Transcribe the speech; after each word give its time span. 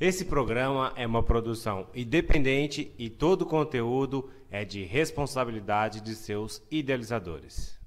Esse 0.00 0.24
programa 0.24 0.92
é 0.96 1.06
uma 1.06 1.22
produção 1.22 1.86
independente 1.94 2.92
e 2.98 3.08
todo 3.08 3.42
o 3.42 3.46
conteúdo 3.46 4.28
é 4.50 4.64
de 4.64 4.82
responsabilidade 4.82 6.00
de 6.00 6.14
seus 6.14 6.60
idealizadores. 6.70 7.81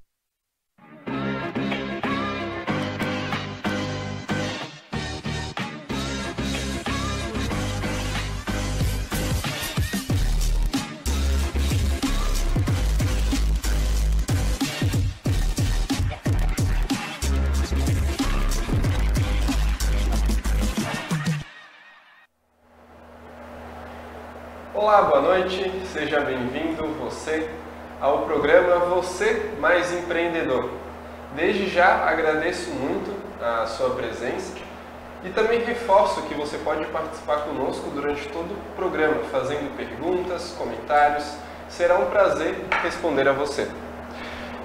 Olá, 24.77 25.03
boa 25.03 25.21
noite, 25.21 25.71
seja 25.93 26.19
bem-vindo 26.19 26.85
você 26.99 27.49
ao 28.01 28.23
programa 28.23 28.75
Você 28.87 29.51
Mais 29.57 29.93
Empreendedor. 29.93 30.69
Desde 31.33 31.69
já 31.69 32.05
agradeço 32.05 32.71
muito 32.71 33.09
a 33.41 33.67
sua 33.67 33.91
presença 33.91 34.51
e 35.23 35.29
também 35.29 35.61
reforço 35.61 36.23
que 36.23 36.33
você 36.33 36.57
pode 36.57 36.83
participar 36.87 37.43
conosco 37.43 37.89
durante 37.91 38.27
todo 38.27 38.51
o 38.51 38.75
programa, 38.75 39.23
fazendo 39.31 39.73
perguntas, 39.77 40.53
comentários. 40.57 41.23
Será 41.69 41.97
um 41.97 42.07
prazer 42.07 42.55
responder 42.83 43.29
a 43.29 43.31
você. 43.31 43.69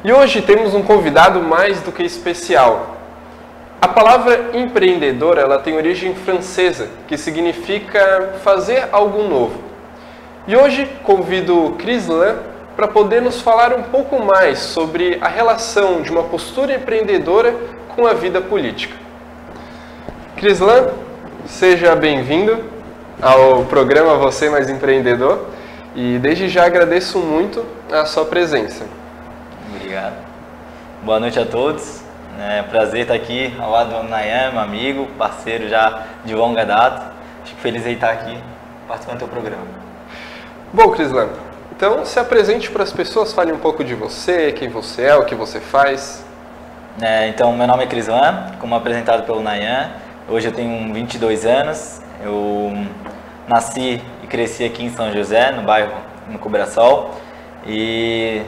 E 0.02 0.12
hoje 0.12 0.42
temos 0.42 0.74
um 0.74 0.82
convidado 0.82 1.40
mais 1.40 1.82
do 1.82 1.92
que 1.92 2.02
especial. 2.02 2.96
A 3.80 3.87
palavra 3.87 4.51
empreendedor 4.54 5.38
ela 5.38 5.60
tem 5.60 5.76
origem 5.76 6.16
francesa, 6.16 6.90
que 7.07 7.16
significa 7.16 8.40
fazer 8.42 8.88
algo 8.90 9.23
novo. 9.23 9.70
E 10.49 10.57
hoje 10.57 10.87
convido 11.05 11.66
o 11.66 11.73
Crislan 11.73 12.38
para 12.74 12.88
poder 12.88 13.21
nos 13.21 13.43
falar 13.43 13.74
um 13.74 13.83
pouco 13.83 14.24
mais 14.24 14.59
sobre 14.59 15.19
a 15.21 15.29
relação 15.29 16.01
de 16.01 16.10
uma 16.10 16.23
postura 16.23 16.74
empreendedora 16.74 17.55
com 17.95 18.07
a 18.07 18.15
vida 18.15 18.41
política. 18.41 18.97
Crislan, 20.37 20.88
seja 21.47 21.95
bem-vindo 21.95 22.65
ao 23.21 23.66
programa 23.66 24.16
Você 24.16 24.49
Mais 24.49 24.71
Empreendedor 24.71 25.47
e 25.95 26.19
desde 26.19 26.49
já 26.49 26.65
agradeço 26.65 27.19
muito 27.19 27.63
a 27.93 28.07
sua 28.07 28.25
presença. 28.25 28.87
Obrigado. 29.75 30.16
Boa 31.02 31.21
noite 31.21 31.38
a 31.38 31.45
todos. 31.45 32.02
É 32.38 32.63
um 32.63 32.71
prazer 32.71 33.02
estar 33.02 33.15
aqui 33.15 33.54
ao 33.60 33.71
lado 33.71 33.91
do 33.91 34.09
Nayan, 34.09 34.52
meu 34.52 34.63
amigo, 34.63 35.07
parceiro 35.19 35.69
já 35.69 36.07
de 36.25 36.35
longa 36.35 36.65
data. 36.65 37.13
Fico 37.45 37.60
feliz 37.60 37.85
de 37.85 37.93
estar 37.93 38.10
aqui 38.10 38.38
participando 38.88 39.19
do 39.19 39.27
teu 39.27 39.29
programa. 39.29 39.90
Bom, 40.73 40.93
Crislan, 40.93 41.30
então 41.74 42.04
se 42.04 42.16
apresente 42.21 42.71
para 42.71 42.85
as 42.85 42.93
pessoas, 42.93 43.32
fale 43.32 43.52
um 43.52 43.59
pouco 43.59 43.82
de 43.82 43.93
você, 43.93 44.52
quem 44.52 44.68
você 44.68 45.02
é, 45.02 45.16
o 45.16 45.24
que 45.24 45.35
você 45.35 45.59
faz. 45.59 46.24
É, 47.02 47.26
então, 47.26 47.52
meu 47.57 47.66
nome 47.66 47.82
é 47.82 47.87
Crislan, 47.88 48.52
como 48.60 48.76
apresentado 48.76 49.24
pelo 49.24 49.43
Nayan. 49.43 49.91
Hoje 50.29 50.46
eu 50.46 50.52
tenho 50.52 50.95
22 50.95 51.45
anos. 51.45 52.01
Eu 52.23 52.73
nasci 53.48 54.01
e 54.23 54.26
cresci 54.29 54.63
aqui 54.63 54.85
em 54.85 54.91
São 54.91 55.13
José, 55.13 55.51
no 55.51 55.63
bairro 55.63 55.93
no 56.29 56.38
Cobraçol. 56.38 57.16
E 57.66 58.43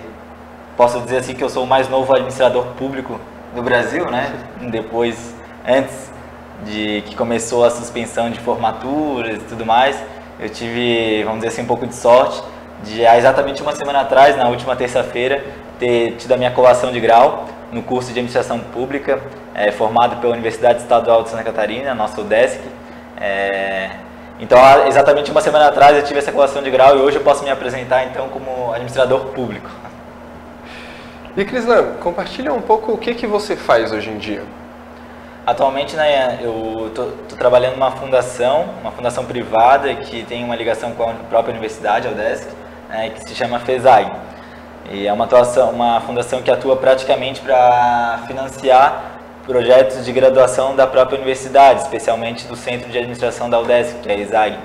posso 0.77 1.01
dizer 1.01 1.17
assim 1.17 1.35
que 1.35 1.43
eu 1.43 1.51
sou 1.51 1.65
o 1.65 1.67
mais 1.67 1.89
novo 1.89 2.13
administrador 2.13 2.67
público 2.79 3.21
do 3.53 3.65
Brasil, 3.65 4.09
né? 4.09 4.33
Depois, 4.71 5.35
antes 5.67 6.09
de 6.65 7.03
que 7.05 7.17
começou 7.17 7.65
a 7.65 7.71
suspensão 7.71 8.31
de 8.31 8.39
formaturas 8.39 9.43
e 9.43 9.45
tudo 9.47 9.67
mais, 9.67 10.01
eu 10.43 10.49
tive, 10.49 11.23
vamos 11.25 11.39
dizer 11.39 11.49
assim, 11.49 11.63
um 11.63 11.67
pouco 11.67 11.87
de 11.87 11.95
sorte 11.95 12.43
de 12.83 13.07
há 13.07 13.17
exatamente 13.17 13.63
uma 13.63 13.75
semana 13.75 14.01
atrás, 14.01 14.37
na 14.37 14.49
última 14.49 14.75
terça-feira, 14.75 15.45
ter 15.79 16.17
tido 16.17 16.33
a 16.33 16.37
minha 16.37 16.51
colação 16.51 16.91
de 16.91 17.01
grau 17.01 17.47
no 17.71 17.83
curso 17.83 18.09
de 18.09 18.19
Administração 18.19 18.59
Pública, 18.59 19.21
é, 19.55 19.71
formado 19.71 20.21
pela 20.21 20.33
Universidade 20.33 20.81
Estadual 20.81 21.23
de 21.23 21.31
Santa 21.31 21.45
Catarina, 21.45 21.95
nosso 21.95 22.21
UDESC. 22.21 22.61
É, 23.21 23.91
então, 24.41 24.59
há 24.63 24.89
exatamente 24.89 25.31
uma 25.31 25.41
semana 25.41 25.69
atrás 25.69 25.97
eu 25.97 26.03
tive 26.03 26.19
essa 26.19 26.33
colação 26.33 26.63
de 26.63 26.71
grau 26.71 26.97
e 26.97 27.01
hoje 27.01 27.17
eu 27.17 27.23
posso 27.23 27.45
me 27.45 27.51
apresentar 27.51 28.05
então 28.05 28.29
como 28.29 28.73
administrador 28.73 29.27
público. 29.27 29.71
E 31.37 31.45
Crislan, 31.45 31.95
compartilha 32.01 32.53
um 32.53 32.61
pouco 32.61 32.93
o 32.93 32.99
que, 32.99 33.15
que 33.15 33.27
você 33.27 33.57
faz 33.57 33.93
hoje 33.93 34.11
em 34.11 34.19
dia. 34.19 34.43
Atualmente, 35.45 35.97
né, 35.97 36.39
eu 36.41 36.87
estou 36.87 37.11
trabalhando 37.37 37.75
numa 37.75 37.91
fundação, 37.91 38.65
uma 38.81 38.93
fundação 38.93 39.25
privada 39.25 39.93
que 39.97 40.23
tem 40.23 40.45
uma 40.45 40.55
ligação 40.55 40.93
com 40.93 41.03
a 41.03 41.15
própria 41.29 41.51
universidade, 41.51 42.07
a 42.07 42.13
UDESC, 42.13 42.49
né, 42.89 43.11
que 43.11 43.29
se 43.29 43.35
chama 43.35 43.59
FESAG. 43.59 44.09
E 44.93 45.05
é 45.05 45.13
uma, 45.13 45.25
atuação, 45.25 45.71
uma 45.71 46.01
fundação 46.03 46.43
que 46.43 46.51
atua 46.51 46.77
praticamente 46.77 47.41
para 47.41 48.23
financiar 48.29 49.19
projetos 49.45 50.05
de 50.05 50.13
graduação 50.13 50.77
da 50.77 50.87
própria 50.87 51.17
universidade, 51.17 51.81
especialmente 51.81 52.47
do 52.47 52.55
Centro 52.55 52.89
de 52.89 52.97
Administração 52.97 53.51
da 53.51 53.59
UDESC, 53.59 53.99
que 53.99 54.09
é 54.09 54.13
a 54.13 54.19
ESAG. 54.19 54.59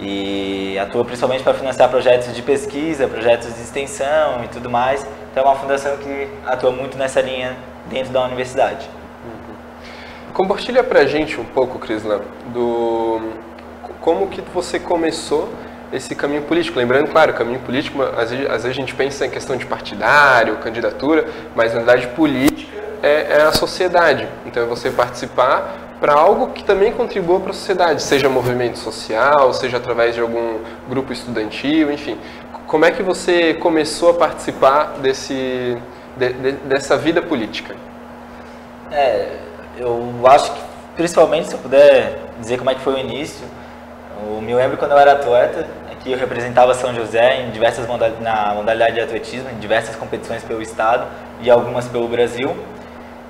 E 0.00 0.78
atua 0.78 1.04
principalmente 1.04 1.44
para 1.44 1.52
financiar 1.52 1.90
projetos 1.90 2.34
de 2.34 2.40
pesquisa, 2.40 3.06
projetos 3.06 3.54
de 3.54 3.60
extensão 3.60 4.42
e 4.44 4.48
tudo 4.48 4.70
mais. 4.70 5.06
Então 5.30 5.44
é 5.44 5.46
uma 5.46 5.56
fundação 5.56 5.98
que 5.98 6.26
atua 6.46 6.70
muito 6.70 6.96
nessa 6.96 7.20
linha 7.20 7.54
dentro 7.90 8.10
da 8.10 8.24
universidade. 8.24 8.88
Compartilha 10.32 10.82
pra 10.82 11.04
gente 11.06 11.40
um 11.40 11.44
pouco, 11.44 11.78
Crislan, 11.78 12.20
do 12.52 13.20
como 14.00 14.28
que 14.28 14.40
você 14.40 14.78
começou 14.78 15.48
esse 15.92 16.14
caminho 16.14 16.42
político. 16.42 16.78
Lembrando, 16.78 17.08
claro, 17.08 17.34
caminho 17.34 17.60
político, 17.60 18.02
às 18.02 18.30
vezes, 18.30 18.46
às 18.46 18.62
vezes 18.62 18.66
a 18.66 18.72
gente 18.72 18.94
pensa 18.94 19.26
em 19.26 19.30
questão 19.30 19.56
de 19.56 19.66
partidário, 19.66 20.56
candidatura, 20.56 21.26
mas 21.54 21.72
na 21.72 21.80
verdade 21.80 22.06
política 22.08 22.70
é, 23.02 23.38
é 23.38 23.42
a 23.42 23.52
sociedade. 23.52 24.28
Então 24.46 24.62
é 24.62 24.66
você 24.66 24.90
participar 24.90 25.96
para 26.00 26.14
algo 26.14 26.48
que 26.52 26.64
também 26.64 26.92
contribua 26.92 27.40
para 27.40 27.50
a 27.50 27.54
sociedade, 27.54 28.02
seja 28.02 28.28
movimento 28.28 28.78
social, 28.78 29.52
seja 29.52 29.76
através 29.76 30.14
de 30.14 30.20
algum 30.20 30.58
grupo 30.88 31.12
estudantil, 31.12 31.92
enfim. 31.92 32.16
Como 32.66 32.84
é 32.84 32.90
que 32.90 33.02
você 33.02 33.54
começou 33.54 34.10
a 34.10 34.14
participar 34.14 34.94
desse, 35.02 35.76
de, 36.16 36.32
de, 36.32 36.52
dessa 36.52 36.96
vida 36.96 37.20
política? 37.20 37.74
É, 38.90 39.36
eu 39.78 40.26
acho 40.26 40.52
que, 40.52 40.60
principalmente, 40.96 41.48
se 41.48 41.54
eu 41.54 41.58
puder 41.58 42.18
dizer 42.38 42.58
como 42.58 42.70
é 42.70 42.74
que 42.74 42.80
foi 42.80 42.94
o 42.94 42.98
início, 42.98 43.46
eu 44.26 44.40
me 44.40 44.54
lembro 44.54 44.76
quando 44.76 44.92
eu 44.92 44.98
era 44.98 45.12
atleta, 45.12 45.66
que 46.02 46.12
eu 46.12 46.18
representava 46.18 46.74
São 46.74 46.94
José 46.94 47.42
em 47.42 47.50
diversas 47.50 47.86
na 48.20 48.54
modalidade 48.54 48.94
de 48.94 49.00
atletismo, 49.00 49.50
em 49.50 49.58
diversas 49.58 49.94
competições 49.96 50.42
pelo 50.42 50.62
estado 50.62 51.06
e 51.42 51.50
algumas 51.50 51.86
pelo 51.86 52.08
Brasil. 52.08 52.56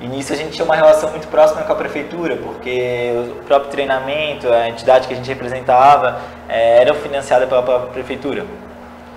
E 0.00 0.06
nisso 0.06 0.32
a 0.32 0.36
gente 0.36 0.52
tinha 0.52 0.64
uma 0.64 0.76
relação 0.76 1.10
muito 1.10 1.28
próxima 1.28 1.62
com 1.62 1.72
a 1.72 1.76
prefeitura, 1.76 2.36
porque 2.36 3.12
o 3.40 3.44
próprio 3.44 3.70
treinamento, 3.70 4.50
a 4.50 4.68
entidade 4.68 5.06
que 5.06 5.12
a 5.12 5.16
gente 5.16 5.28
representava, 5.28 6.20
é, 6.48 6.80
era 6.80 6.94
financiada 6.94 7.46
pela 7.46 7.62
própria 7.62 7.90
prefeitura. 7.90 8.46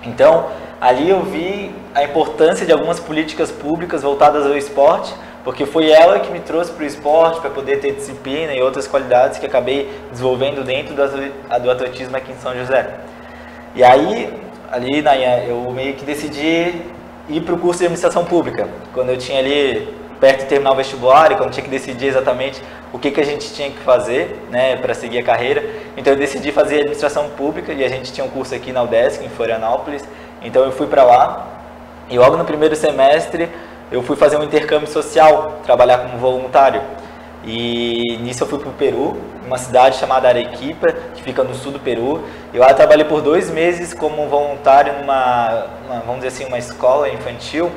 Então, 0.04 0.48
ali 0.80 1.08
eu 1.08 1.22
vi 1.22 1.74
a 1.94 2.02
importância 2.02 2.66
de 2.66 2.72
algumas 2.72 3.00
políticas 3.00 3.50
públicas 3.50 4.02
voltadas 4.02 4.44
ao 4.44 4.56
esporte, 4.56 5.14
porque 5.44 5.66
foi 5.66 5.90
ela 5.90 6.18
que 6.20 6.32
me 6.32 6.40
trouxe 6.40 6.72
para 6.72 6.82
o 6.82 6.86
esporte, 6.86 7.40
para 7.40 7.50
poder 7.50 7.78
ter 7.78 7.92
disciplina 7.92 8.54
e 8.54 8.62
outras 8.62 8.88
qualidades 8.88 9.38
que 9.38 9.44
acabei 9.44 9.90
desenvolvendo 10.10 10.64
dentro 10.64 10.94
do 10.94 11.70
atletismo 11.70 12.16
aqui 12.16 12.32
em 12.32 12.36
São 12.36 12.56
José. 12.56 12.94
E 13.74 13.84
aí, 13.84 14.32
ali, 14.72 15.02
Nayan, 15.02 15.44
eu 15.44 15.70
meio 15.70 15.94
que 15.94 16.04
decidi 16.04 16.82
ir 17.28 17.40
para 17.42 17.54
o 17.54 17.58
curso 17.58 17.80
de 17.80 17.84
administração 17.84 18.24
pública, 18.24 18.68
quando 18.92 19.10
eu 19.10 19.18
tinha 19.18 19.38
ali 19.38 19.94
perto 20.18 20.40
de 20.40 20.46
terminar 20.46 20.72
o 20.72 20.76
vestibular 20.76 21.30
e 21.32 21.36
quando 21.36 21.50
tinha 21.50 21.64
que 21.64 21.70
decidir 21.70 22.06
exatamente 22.06 22.62
o 22.92 22.98
que, 22.98 23.10
que 23.10 23.20
a 23.20 23.24
gente 23.24 23.52
tinha 23.52 23.70
que 23.70 23.78
fazer 23.80 24.40
né, 24.50 24.76
para 24.76 24.94
seguir 24.94 25.18
a 25.18 25.22
carreira. 25.22 25.62
Então 25.96 26.12
eu 26.12 26.18
decidi 26.18 26.52
fazer 26.52 26.76
administração 26.76 27.28
pública 27.30 27.72
e 27.72 27.84
a 27.84 27.88
gente 27.88 28.12
tinha 28.12 28.24
um 28.24 28.30
curso 28.30 28.54
aqui 28.54 28.72
na 28.72 28.82
UDESC, 28.82 29.22
em 29.24 29.28
Florianópolis. 29.28 30.02
Então 30.40 30.64
eu 30.64 30.72
fui 30.72 30.86
para 30.86 31.02
lá 31.02 31.46
e 32.08 32.18
logo 32.18 32.36
no 32.36 32.44
primeiro 32.44 32.74
semestre 32.76 33.50
eu 33.94 34.02
fui 34.02 34.16
fazer 34.16 34.36
um 34.36 34.42
intercâmbio 34.42 34.88
social, 34.88 35.60
trabalhar 35.64 35.98
como 35.98 36.18
voluntário. 36.18 36.82
E 37.44 38.18
nisso 38.22 38.42
eu 38.42 38.48
fui 38.48 38.58
para 38.58 38.68
o 38.68 38.72
Peru, 38.72 39.16
uma 39.46 39.56
cidade 39.56 39.98
chamada 39.98 40.26
Arequipa, 40.26 40.92
que 41.14 41.22
fica 41.22 41.44
no 41.44 41.54
sul 41.54 41.70
do 41.70 41.78
Peru. 41.78 42.24
E 42.52 42.58
lá 42.58 42.70
eu 42.70 42.74
trabalhei 42.74 43.04
por 43.04 43.22
dois 43.22 43.50
meses 43.50 43.94
como 43.94 44.26
voluntário 44.26 44.94
numa, 44.94 45.66
uma, 45.86 46.00
vamos 46.00 46.24
dizer 46.24 46.28
assim, 46.28 46.44
uma 46.44 46.58
escola 46.58 47.08
infantil 47.08 47.70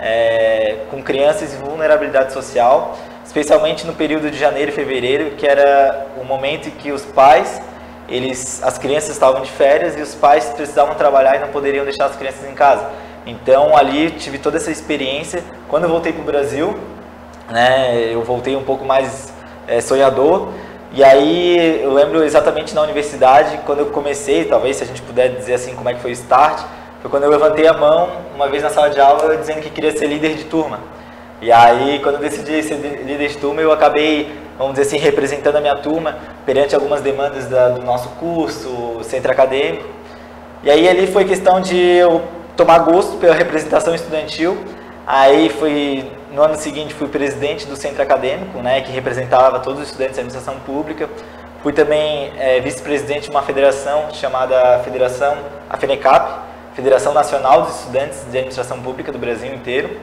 é, 0.00 0.78
com 0.90 1.00
crianças 1.02 1.54
em 1.54 1.58
vulnerabilidade 1.58 2.32
social, 2.32 2.98
especialmente 3.24 3.86
no 3.86 3.92
período 3.92 4.28
de 4.28 4.38
janeiro 4.38 4.72
e 4.72 4.74
fevereiro, 4.74 5.36
que 5.36 5.46
era 5.46 6.06
o 6.20 6.24
momento 6.24 6.66
em 6.66 6.72
que 6.72 6.90
os 6.90 7.04
pais, 7.04 7.62
eles, 8.08 8.60
as 8.64 8.76
crianças 8.76 9.10
estavam 9.10 9.42
de 9.42 9.50
férias 9.52 9.96
e 9.96 10.00
os 10.00 10.16
pais 10.16 10.46
precisavam 10.46 10.96
trabalhar 10.96 11.36
e 11.36 11.38
não 11.38 11.48
poderiam 11.48 11.84
deixar 11.84 12.06
as 12.06 12.16
crianças 12.16 12.44
em 12.48 12.54
casa. 12.54 12.90
Então 13.26 13.76
ali 13.76 14.10
tive 14.12 14.38
toda 14.38 14.56
essa 14.56 14.70
experiência. 14.70 15.42
Quando 15.68 15.84
eu 15.84 15.90
voltei 15.90 16.12
para 16.12 16.22
o 16.22 16.24
Brasil, 16.24 16.76
né, 17.50 18.12
eu 18.12 18.22
voltei 18.22 18.56
um 18.56 18.62
pouco 18.62 18.84
mais 18.84 19.32
é, 19.68 19.80
sonhador. 19.80 20.48
E 20.92 21.04
aí 21.04 21.82
eu 21.82 21.92
lembro 21.92 22.24
exatamente 22.24 22.74
na 22.74 22.82
universidade, 22.82 23.60
quando 23.64 23.80
eu 23.80 23.86
comecei, 23.86 24.44
talvez 24.44 24.76
se 24.76 24.82
a 24.82 24.86
gente 24.86 25.00
puder 25.02 25.28
dizer 25.36 25.54
assim 25.54 25.74
como 25.76 25.88
é 25.88 25.94
que 25.94 26.00
foi 26.00 26.10
o 26.10 26.14
start, 26.14 26.64
foi 27.00 27.08
quando 27.10 27.22
eu 27.22 27.30
levantei 27.30 27.66
a 27.68 27.72
mão 27.72 28.10
uma 28.34 28.48
vez 28.48 28.62
na 28.62 28.70
sala 28.70 28.90
de 28.90 29.00
aula 29.00 29.36
dizendo 29.36 29.60
que 29.60 29.70
queria 29.70 29.96
ser 29.96 30.06
líder 30.06 30.34
de 30.34 30.44
turma. 30.44 30.80
E 31.40 31.52
aí 31.52 32.00
quando 32.02 32.16
eu 32.16 32.20
decidi 32.20 32.62
ser 32.62 32.74
líder 32.74 33.28
de 33.28 33.36
turma, 33.36 33.60
eu 33.60 33.70
acabei, 33.70 34.32
vamos 34.58 34.74
dizer 34.74 34.88
assim, 34.88 34.98
representando 34.98 35.56
a 35.56 35.60
minha 35.60 35.76
turma 35.76 36.16
perante 36.44 36.74
algumas 36.74 37.00
demandas 37.00 37.46
da, 37.46 37.68
do 37.68 37.82
nosso 37.82 38.08
curso, 38.10 38.98
centro 39.04 39.30
acadêmico. 39.30 39.84
E 40.64 40.70
aí 40.70 40.88
ali 40.88 41.06
foi 41.06 41.24
questão 41.24 41.60
de 41.60 41.78
eu 41.78 42.22
tomar 42.60 42.80
gosto 42.80 43.16
pela 43.16 43.34
representação 43.34 43.94
estudantil. 43.94 44.58
Aí 45.06 45.48
fui 45.48 46.06
no 46.30 46.42
ano 46.42 46.56
seguinte 46.56 46.92
fui 46.92 47.08
presidente 47.08 47.66
do 47.66 47.74
centro 47.74 48.02
acadêmico, 48.02 48.58
né, 48.58 48.82
que 48.82 48.92
representava 48.92 49.58
todos 49.60 49.80
os 49.80 49.86
estudantes 49.86 50.16
de 50.16 50.20
administração 50.20 50.60
pública. 50.60 51.08
Fui 51.62 51.72
também 51.72 52.30
é, 52.38 52.60
vice-presidente 52.60 53.24
de 53.24 53.30
uma 53.30 53.40
federação 53.42 54.10
chamada 54.12 54.78
Federação, 54.84 55.38
a 55.70 55.76
FENECAP, 55.78 56.40
Federação 56.74 57.14
Nacional 57.14 57.62
dos 57.62 57.80
Estudantes 57.80 58.20
de 58.30 58.36
Administração 58.36 58.78
Pública 58.80 59.10
do 59.10 59.18
Brasil 59.18 59.52
inteiro. 59.54 59.98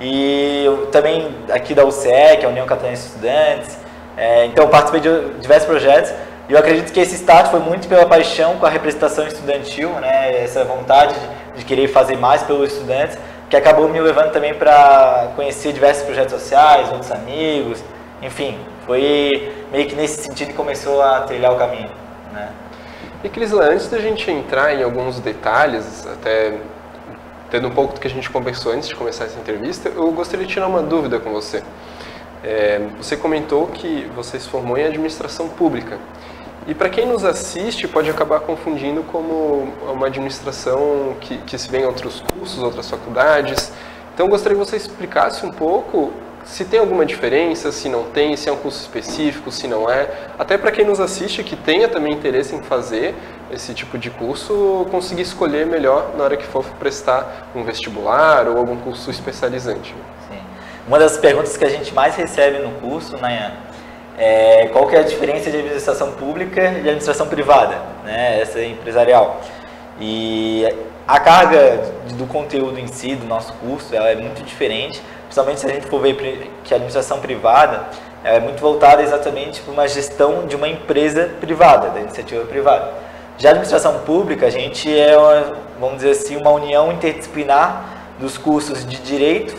E 0.00 0.64
eu 0.64 0.86
também 0.88 1.32
aqui 1.52 1.74
da 1.74 1.84
UCE, 1.84 2.08
que 2.38 2.42
é 2.42 2.44
a 2.44 2.48
União 2.48 2.66
Catarinense 2.66 3.02
de 3.02 3.08
Estudantes. 3.08 3.78
É, 4.16 4.46
então 4.46 4.66
participei 4.68 5.00
de 5.00 5.38
diversos 5.40 5.66
projetos. 5.66 6.12
E 6.48 6.52
eu 6.52 6.58
acredito 6.58 6.92
que 6.92 7.00
esse 7.00 7.14
start 7.14 7.50
foi 7.50 7.60
muito 7.60 7.88
pela 7.88 8.04
paixão 8.04 8.56
com 8.56 8.66
a 8.66 8.68
representação 8.68 9.26
estudantil, 9.26 9.88
né, 10.00 10.42
essa 10.42 10.62
vontade 10.64 11.14
de, 11.14 11.33
de 11.56 11.64
querer 11.64 11.88
fazer 11.88 12.16
mais 12.16 12.42
pelos 12.42 12.72
estudantes 12.72 13.18
que 13.48 13.56
acabou 13.56 13.88
me 13.88 14.00
levando 14.00 14.32
também 14.32 14.54
para 14.54 15.32
conhecer 15.36 15.72
diversos 15.72 16.04
projetos 16.04 16.32
sociais, 16.32 16.90
outros 16.90 17.12
amigos, 17.12 17.82
enfim, 18.22 18.58
foi 18.86 19.52
meio 19.70 19.86
que 19.86 19.94
nesse 19.94 20.22
sentido 20.22 20.48
que 20.48 20.54
começou 20.54 21.02
a 21.02 21.20
trilhar 21.20 21.52
o 21.52 21.56
caminho. 21.56 21.90
Né? 22.32 22.48
E 23.22 23.28
Crisla, 23.28 23.66
antes 23.66 23.88
da 23.88 23.98
gente 23.98 24.30
entrar 24.30 24.74
em 24.74 24.82
alguns 24.82 25.20
detalhes, 25.20 26.06
até 26.06 26.54
tendo 27.50 27.68
um 27.68 27.70
pouco 27.70 27.94
do 27.94 28.00
que 28.00 28.06
a 28.06 28.10
gente 28.10 28.28
conversou 28.28 28.72
antes 28.72 28.88
de 28.88 28.96
começar 28.96 29.24
essa 29.24 29.38
entrevista, 29.38 29.88
eu 29.88 30.10
gostaria 30.10 30.44
de 30.46 30.52
tirar 30.52 30.66
uma 30.66 30.82
dúvida 30.82 31.18
com 31.18 31.30
você. 31.30 31.62
É, 32.42 32.80
você 32.98 33.16
comentou 33.16 33.68
que 33.68 34.10
você 34.14 34.38
se 34.38 34.48
formou 34.48 34.76
em 34.76 34.84
administração 34.84 35.48
pública. 35.48 35.98
E 36.66 36.74
para 36.74 36.88
quem 36.88 37.06
nos 37.06 37.24
assiste, 37.24 37.86
pode 37.86 38.08
acabar 38.08 38.40
confundindo 38.40 39.02
como 39.04 39.68
uma 39.92 40.06
administração 40.06 41.14
que, 41.20 41.36
que 41.38 41.58
se 41.58 41.70
vê 41.70 41.80
em 41.80 41.84
outros 41.84 42.20
cursos, 42.20 42.62
outras 42.62 42.88
faculdades. 42.88 43.70
Então, 44.14 44.28
gostaria 44.28 44.56
que 44.58 44.64
você 44.64 44.76
explicasse 44.76 45.44
um 45.44 45.52
pouco 45.52 46.12
se 46.44 46.64
tem 46.64 46.78
alguma 46.78 47.04
diferença, 47.04 47.72
se 47.72 47.88
não 47.88 48.04
tem, 48.04 48.36
se 48.36 48.48
é 48.48 48.52
um 48.52 48.56
curso 48.56 48.80
específico, 48.80 49.50
se 49.50 49.66
não 49.66 49.90
é. 49.90 50.08
Até 50.38 50.56
para 50.56 50.70
quem 50.70 50.84
nos 50.84 51.00
assiste 51.00 51.42
que 51.42 51.56
tenha 51.56 51.88
também 51.88 52.12
interesse 52.12 52.54
em 52.54 52.62
fazer 52.62 53.14
esse 53.50 53.74
tipo 53.74 53.98
de 53.98 54.10
curso, 54.10 54.86
conseguir 54.90 55.22
escolher 55.22 55.66
melhor 55.66 56.12
na 56.16 56.24
hora 56.24 56.36
que 56.36 56.46
for 56.46 56.64
prestar 56.78 57.48
um 57.54 57.62
vestibular 57.62 58.46
ou 58.48 58.58
algum 58.58 58.76
curso 58.76 59.10
especializante. 59.10 59.94
Sim. 60.28 60.38
Uma 60.86 60.98
das 60.98 61.16
perguntas 61.16 61.56
que 61.56 61.64
a 61.64 61.70
gente 61.70 61.94
mais 61.94 62.14
recebe 62.14 62.58
no 62.58 62.72
curso, 62.72 63.16
Nayan, 63.16 63.52
é, 64.16 64.68
qual 64.72 64.86
que 64.86 64.96
é 64.96 65.00
a 65.00 65.02
diferença 65.02 65.50
de 65.50 65.56
administração 65.56 66.12
pública 66.12 66.60
e 66.62 66.80
administração 66.80 67.26
privada, 67.26 67.76
né, 68.04 68.40
essa 68.40 68.58
é 68.58 68.66
empresarial. 68.66 69.40
E 70.00 70.66
a 71.06 71.20
carga 71.20 71.80
do 72.14 72.26
conteúdo 72.26 72.78
em 72.78 72.86
si, 72.86 73.14
do 73.14 73.26
nosso 73.26 73.52
curso, 73.54 73.94
ela 73.94 74.08
é 74.08 74.14
muito 74.14 74.42
diferente, 74.42 75.00
principalmente 75.24 75.60
se 75.60 75.66
a 75.66 75.70
gente 75.70 75.86
for 75.86 76.00
ver 76.00 76.14
que 76.62 76.72
a 76.72 76.76
administração 76.76 77.20
privada 77.20 77.84
é 78.24 78.40
muito 78.40 78.60
voltada 78.60 79.02
exatamente 79.02 79.60
para 79.60 79.72
uma 79.72 79.86
gestão 79.86 80.46
de 80.46 80.56
uma 80.56 80.66
empresa 80.66 81.30
privada, 81.40 81.90
da 81.90 82.00
iniciativa 82.00 82.44
privada. 82.46 82.92
Já 83.36 83.48
a 83.48 83.52
administração 83.52 83.98
pública, 84.00 84.46
a 84.46 84.50
gente 84.50 84.96
é, 84.96 85.16
uma, 85.16 85.56
vamos 85.78 85.96
dizer 85.96 86.12
assim, 86.12 86.36
uma 86.36 86.50
união 86.50 86.92
interdisciplinar 86.92 87.84
dos 88.18 88.38
cursos 88.38 88.86
de 88.86 88.96
Direito, 88.98 89.54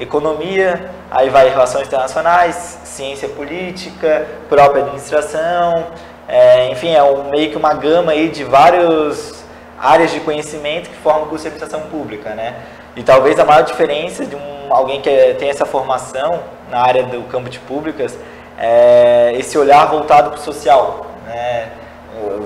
Economia, 0.00 0.90
aí 1.10 1.28
vai 1.28 1.50
Relações 1.50 1.86
Internacionais, 1.86 2.78
ciência 2.84 3.28
política, 3.28 4.26
própria 4.48 4.82
administração, 4.82 5.86
é, 6.26 6.70
enfim, 6.70 6.94
é 6.94 7.02
um, 7.02 7.28
meio 7.28 7.50
que 7.50 7.56
uma 7.56 7.74
gama 7.74 8.12
aí 8.12 8.28
de 8.28 8.42
várias 8.42 9.44
áreas 9.78 10.10
de 10.10 10.20
conhecimento 10.20 10.88
que 10.88 10.96
formam 10.96 11.24
o 11.24 11.26
curso 11.26 11.42
de 11.42 11.48
administração 11.48 11.88
pública, 11.90 12.30
né? 12.30 12.56
E 12.96 13.02
talvez 13.02 13.38
a 13.38 13.44
maior 13.44 13.62
diferença 13.62 14.24
de 14.24 14.36
um, 14.36 14.72
alguém 14.72 15.00
que 15.00 15.10
tem 15.38 15.50
essa 15.50 15.66
formação 15.66 16.40
na 16.70 16.80
área 16.80 17.02
do 17.02 17.22
campo 17.22 17.50
de 17.50 17.58
públicas 17.58 18.18
é 18.58 19.32
esse 19.36 19.56
olhar 19.58 19.86
voltado 19.86 20.30
para 20.30 20.38
o 20.38 20.42
social, 20.42 21.06
né? 21.26 21.68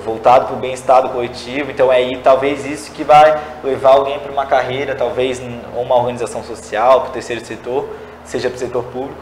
Voltado 0.00 0.46
para 0.46 0.56
o 0.56 0.58
bem-estar 0.58 1.02
do 1.02 1.10
coletivo. 1.10 1.70
Então 1.70 1.92
é 1.92 1.96
aí 1.96 2.18
talvez 2.22 2.64
isso 2.64 2.92
que 2.92 3.04
vai 3.04 3.40
levar 3.62 3.90
alguém 3.90 4.18
para 4.18 4.32
uma 4.32 4.46
carreira, 4.46 4.94
talvez 4.94 5.40
uma 5.74 5.94
organização 5.94 6.42
social, 6.42 7.02
para 7.02 7.10
o 7.10 7.12
terceiro 7.12 7.44
setor, 7.44 7.88
seja 8.24 8.48
para 8.48 8.56
o 8.56 8.58
setor 8.58 8.84
público. 8.84 9.20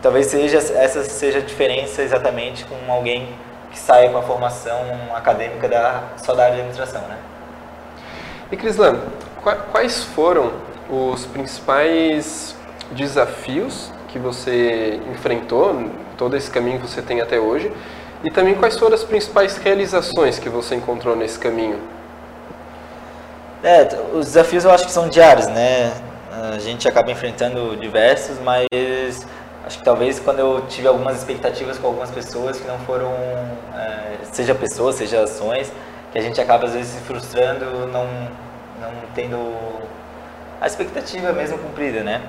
Talvez 0.00 0.26
seja 0.26 0.58
essa 0.58 1.02
seja 1.02 1.38
a 1.38 1.42
diferença 1.42 2.02
exatamente 2.02 2.64
com 2.64 2.92
alguém 2.92 3.28
que 3.70 3.78
saia 3.78 4.10
com 4.10 4.18
a 4.18 4.22
formação 4.22 4.80
acadêmica 5.14 5.68
da, 5.68 6.02
só 6.16 6.34
da 6.34 6.44
área 6.44 6.54
de 6.54 6.60
administração, 6.60 7.02
né? 7.02 7.18
E 8.50 8.56
Crislan, 8.56 9.00
quais 9.72 10.04
foram 10.04 10.52
os 10.88 11.26
principais 11.26 12.56
desafios 12.90 13.92
que 14.08 14.18
você 14.18 15.00
enfrentou, 15.12 15.90
todo 16.16 16.36
esse 16.36 16.50
caminho 16.50 16.80
que 16.80 16.88
você 16.88 17.02
tem 17.02 17.20
até 17.20 17.38
hoje, 17.38 17.70
e 18.24 18.30
também 18.30 18.54
quais 18.54 18.76
foram 18.76 18.94
as 18.94 19.04
principais 19.04 19.56
realizações 19.56 20.38
que 20.38 20.48
você 20.48 20.74
encontrou 20.74 21.14
nesse 21.14 21.38
caminho? 21.38 21.78
É, 23.62 23.88
os 24.12 24.26
desafios 24.26 24.64
eu 24.64 24.70
acho 24.70 24.86
que 24.86 24.92
são 24.92 25.08
diários, 25.08 25.46
né? 25.48 25.92
A 26.54 26.58
gente 26.58 26.86
acaba 26.88 27.10
enfrentando 27.10 27.76
diversos, 27.76 28.38
mas 28.40 28.66
acho 29.64 29.78
que 29.78 29.84
talvez 29.84 30.18
quando 30.20 30.38
eu 30.38 30.64
tive 30.68 30.86
algumas 30.86 31.18
expectativas 31.18 31.78
com 31.78 31.88
algumas 31.88 32.10
pessoas 32.10 32.58
que 32.58 32.66
não 32.66 32.78
foram, 32.80 33.12
é, 33.76 34.18
seja 34.32 34.54
pessoas, 34.54 34.96
seja 34.96 35.22
ações, 35.22 35.72
que 36.12 36.18
a 36.18 36.22
gente 36.22 36.40
acaba 36.40 36.66
às 36.66 36.72
vezes 36.72 36.92
se 36.92 37.00
frustrando, 37.00 37.64
não, 37.88 38.06
não 38.80 38.92
tendo 39.14 39.38
a 40.60 40.66
expectativa 40.66 41.32
mesmo 41.32 41.58
cumprida, 41.58 42.02
né? 42.02 42.22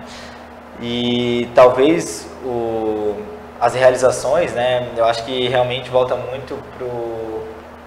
E 0.81 1.49
talvez 1.53 2.27
o, 2.43 3.15
as 3.59 3.73
realizações, 3.73 4.53
né? 4.53 4.87
Eu 4.95 5.05
acho 5.05 5.23
que 5.25 5.47
realmente 5.47 5.89
volta 5.89 6.15
muito 6.15 6.57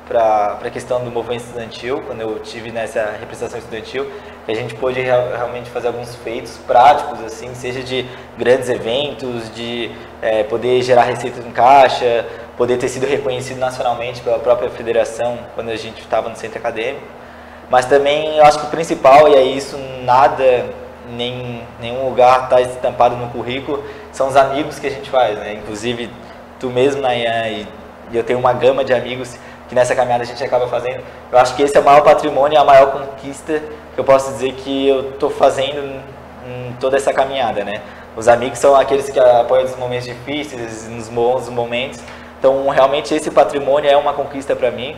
para 0.08 0.58
a 0.62 0.70
questão 0.70 1.02
do 1.02 1.10
movimento 1.10 1.44
estudantil, 1.44 2.02
quando 2.06 2.20
eu 2.20 2.38
tive 2.40 2.70
nessa 2.70 3.14
representação 3.18 3.58
estudantil, 3.58 4.10
que 4.44 4.52
a 4.52 4.54
gente 4.54 4.74
pôde 4.74 5.00
realmente 5.00 5.70
fazer 5.70 5.86
alguns 5.86 6.14
feitos 6.16 6.58
práticos, 6.66 7.22
assim, 7.24 7.54
seja 7.54 7.82
de 7.82 8.06
grandes 8.36 8.68
eventos, 8.68 9.54
de 9.54 9.90
é, 10.20 10.42
poder 10.42 10.82
gerar 10.82 11.04
receita 11.04 11.40
em 11.40 11.50
caixa, 11.52 12.26
poder 12.56 12.76
ter 12.76 12.88
sido 12.88 13.06
reconhecido 13.06 13.58
nacionalmente 13.58 14.20
pela 14.20 14.38
própria 14.38 14.68
federação 14.68 15.38
quando 15.54 15.70
a 15.70 15.76
gente 15.76 16.00
estava 16.00 16.28
no 16.28 16.36
centro 16.36 16.58
acadêmico. 16.58 17.06
Mas 17.70 17.86
também 17.86 18.36
eu 18.36 18.44
acho 18.44 18.58
que 18.58 18.66
o 18.66 18.70
principal, 18.70 19.28
e 19.28 19.34
é 19.34 19.42
isso, 19.42 19.78
nada, 20.04 20.66
nem 21.08 21.62
nenhum 21.80 22.04
lugar 22.04 22.44
está 22.44 22.60
estampado 22.60 23.16
no 23.16 23.28
currículo, 23.28 23.82
são 24.12 24.28
os 24.28 24.36
amigos 24.36 24.78
que 24.78 24.86
a 24.86 24.90
gente 24.90 25.10
faz, 25.10 25.38
né? 25.38 25.54
Inclusive, 25.54 26.10
tu 26.60 26.68
mesmo, 26.68 27.00
Nayan, 27.00 27.48
e 27.48 27.66
eu 28.12 28.22
tenho 28.22 28.38
uma 28.38 28.52
gama 28.52 28.84
de 28.84 28.92
amigos 28.92 29.36
que 29.68 29.74
nessa 29.74 29.94
caminhada 29.96 30.22
a 30.22 30.26
gente 30.26 30.44
acaba 30.44 30.68
fazendo. 30.68 31.02
Eu 31.30 31.38
acho 31.38 31.56
que 31.56 31.62
esse 31.62 31.76
é 31.76 31.80
o 31.80 31.84
maior 31.84 32.02
patrimônio, 32.02 32.60
a 32.60 32.64
maior 32.64 32.92
conquista 32.92 33.60
que 33.94 33.98
eu 33.98 34.04
posso 34.04 34.32
dizer 34.32 34.52
que 34.52 34.86
eu 34.86 35.10
estou 35.10 35.30
fazendo 35.30 36.00
em 36.46 36.72
toda 36.78 36.96
essa 36.96 37.12
caminhada, 37.12 37.64
né? 37.64 37.80
Os 38.14 38.28
amigos 38.28 38.58
são 38.58 38.76
aqueles 38.76 39.08
que 39.08 39.18
apoiam 39.18 39.62
nos 39.62 39.76
momentos 39.76 40.06
difíceis, 40.06 40.86
nos 40.88 41.08
bons 41.08 41.48
momentos. 41.48 42.00
Então, 42.38 42.68
realmente 42.68 43.14
esse 43.14 43.30
patrimônio 43.30 43.90
é 43.90 43.96
uma 43.96 44.12
conquista 44.12 44.54
para 44.54 44.70
mim. 44.70 44.94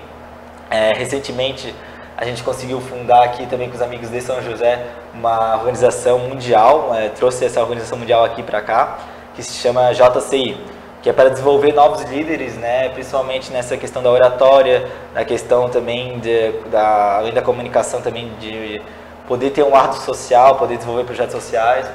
É, 0.70 0.92
recentemente 0.92 1.72
a 2.16 2.24
gente 2.24 2.42
conseguiu 2.42 2.80
fundar 2.80 3.24
aqui 3.24 3.46
também 3.46 3.68
com 3.68 3.74
os 3.74 3.82
amigos 3.82 4.10
de 4.10 4.20
São 4.20 4.40
José 4.40 4.86
uma 5.12 5.56
organização 5.56 6.18
mundial, 6.18 6.94
é, 6.94 7.08
trouxe 7.08 7.44
essa 7.44 7.60
organização 7.60 7.98
mundial 7.98 8.24
aqui 8.24 8.42
para 8.42 8.60
cá, 8.60 8.98
que 9.34 9.42
se 9.42 9.54
chama 9.54 9.92
JCI, 9.92 10.56
que 11.02 11.10
é 11.10 11.12
para 11.12 11.28
desenvolver 11.28 11.72
novos 11.72 12.02
líderes, 12.04 12.54
né, 12.54 12.88
principalmente 12.90 13.52
nessa 13.52 13.76
questão 13.76 14.02
da 14.02 14.10
oratória, 14.10 14.88
na 15.12 15.24
questão 15.24 15.68
também 15.68 16.18
de, 16.20 16.52
da, 16.70 17.18
além 17.18 17.32
da 17.32 17.42
comunicação 17.42 18.00
também 18.00 18.30
de 18.38 18.80
poder 19.26 19.50
ter 19.50 19.64
um 19.64 19.74
arco 19.74 19.96
social, 19.96 20.56
poder 20.56 20.76
desenvolver 20.76 21.04
projetos 21.04 21.34
sociais. 21.34 21.86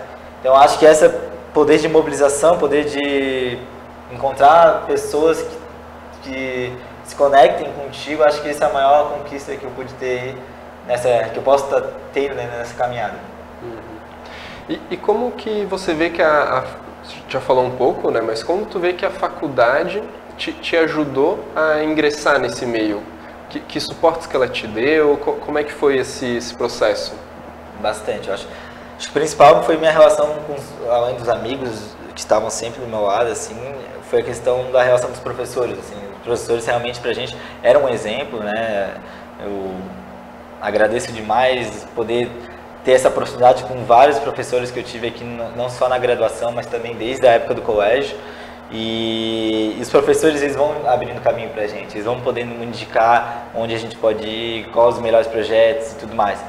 Então 0.41 0.55
acho 0.55 0.77
que 0.77 0.85
essa 0.85 1.09
poder 1.53 1.79
de 1.79 1.87
mobilização, 1.87 2.57
poder 2.57 2.85
de 2.85 3.57
encontrar 4.11 4.85
pessoas 4.85 5.41
que, 5.41 5.53
que 6.23 6.73
se 7.09 7.15
conectem 7.15 7.71
contigo, 7.73 8.23
acho 8.23 8.39
que 8.39 8.49
essa 8.49 8.65
é 8.65 8.69
a 8.69 8.73
maior 8.73 9.13
conquista 9.13 9.55
que 9.55 9.63
eu 9.63 9.71
pude 9.71 9.91
ter 9.95 10.37
nessa 10.85 11.09
que 11.33 11.37
eu 11.37 11.41
posso 11.41 11.65
ter 12.13 12.35
né, 12.35 12.47
nessa 12.55 12.75
caminhada. 12.75 13.15
Uhum. 13.63 13.77
E, 14.69 14.81
e, 14.91 14.97
como 14.97 15.31
que 15.31 15.65
você 15.65 15.95
vê 15.95 16.11
que 16.11 16.21
a, 16.21 16.59
a 16.59 16.63
já 17.27 17.41
falou 17.41 17.65
um 17.65 17.71
pouco, 17.71 18.11
né? 18.11 18.21
Mas 18.21 18.43
como 18.43 18.63
tu 18.67 18.79
vê 18.79 18.93
que 18.93 19.03
a 19.03 19.09
faculdade 19.09 20.03
te, 20.37 20.53
te 20.53 20.77
ajudou 20.77 21.43
a 21.55 21.83
ingressar 21.83 22.39
nesse 22.39 22.63
meio? 22.63 23.01
Que, 23.49 23.59
que, 23.59 23.79
suportes 23.79 24.27
que 24.27 24.35
ela 24.35 24.47
te 24.47 24.67
deu? 24.67 25.17
Como 25.17 25.57
é 25.57 25.63
que 25.63 25.73
foi 25.73 25.97
esse, 25.97 26.37
esse 26.37 26.53
processo? 26.53 27.15
Bastante, 27.81 28.27
eu 28.27 28.35
acho. 28.35 28.47
Acho 28.97 29.07
que 29.07 29.11
o 29.11 29.19
principal 29.19 29.63
foi 29.63 29.77
minha 29.77 29.91
relação 29.91 30.27
com, 30.45 30.91
além 30.91 31.15
dos 31.15 31.27
amigos 31.27 31.95
que 32.13 32.19
estavam 32.19 32.51
sempre 32.51 32.81
do 32.81 32.87
meu 32.87 33.01
lado, 33.01 33.31
assim, 33.31 33.55
foi 34.09 34.21
a 34.21 34.23
questão 34.23 34.71
da 34.71 34.83
relação 34.83 35.09
com 35.09 35.15
os 35.15 35.21
professores, 35.21 35.77
assim. 35.77 35.95
Os 36.17 36.23
professores 36.23 36.65
realmente 36.65 36.99
pra 36.99 37.13
gente 37.13 37.35
eram 37.61 37.85
um 37.85 37.89
exemplo, 37.89 38.39
né? 38.39 38.95
Eu 39.39 39.71
agradeço 40.59 41.11
demais 41.11 41.87
poder 41.95 42.29
ter 42.83 42.93
essa 42.93 43.09
proximidade 43.09 43.63
com 43.63 43.83
vários 43.85 44.17
professores 44.19 44.71
que 44.71 44.79
eu 44.79 44.83
tive 44.83 45.07
aqui, 45.07 45.23
não 45.23 45.69
só 45.69 45.87
na 45.87 45.97
graduação, 45.97 46.51
mas 46.51 46.65
também 46.65 46.95
desde 46.95 47.27
a 47.27 47.31
época 47.31 47.53
do 47.53 47.61
colégio. 47.61 48.17
E, 48.71 49.75
e 49.77 49.81
os 49.81 49.89
professores 49.89 50.41
eles 50.41 50.55
vão 50.55 50.87
abrindo 50.87 51.21
caminho 51.21 51.49
para 51.49 51.63
a 51.63 51.67
gente, 51.67 51.95
eles 51.95 52.05
vão 52.05 52.19
podendo 52.21 52.63
indicar 52.63 53.49
onde 53.55 53.73
a 53.73 53.79
gente 53.79 53.95
pode 53.95 54.27
ir, 54.27 54.69
quais 54.71 54.95
os 54.95 55.01
melhores 55.01 55.27
projetos 55.27 55.93
e 55.93 55.95
tudo 55.95 56.15
mais. 56.15 56.39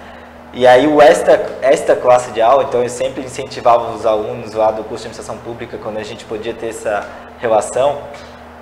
E 0.52 0.67
aí 0.67 0.87
o 0.87 1.00
esta, 1.00 1.40
esta 1.62 1.95
classe 1.95 2.33
de 2.33 2.43
aula, 2.43 2.64
então 2.64 2.83
eu 2.83 2.88
sempre 2.88 3.23
incentivava 3.23 3.93
os 3.93 4.05
alunos 4.05 4.52
lá 4.52 4.71
do 4.71 4.83
curso 4.85 5.05
de 5.05 5.09
administração 5.09 5.38
pública, 5.38 5.79
quando 5.79 5.99
a 5.99 6.02
gente 6.02 6.25
podia 6.25 6.52
ter 6.52 6.69
essa 6.69 7.09
relação, 7.40 7.99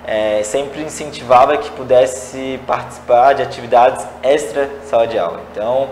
é, 0.07 0.41
sempre 0.43 0.81
incentivava 0.81 1.57
que 1.57 1.69
pudesse 1.71 2.59
participar 2.65 3.33
de 3.33 3.43
atividades 3.43 4.05
extra 4.23 4.69
sala 4.85 5.05
de 5.05 5.19
aula. 5.19 5.41
Então, 5.51 5.89